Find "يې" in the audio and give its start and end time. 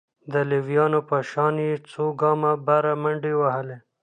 1.65-1.73